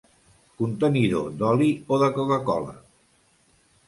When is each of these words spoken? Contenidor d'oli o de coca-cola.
Contenidor 0.59 1.27
d'oli 1.41 1.67
o 1.97 1.99
de 2.05 2.07
coca-cola. 2.15 2.73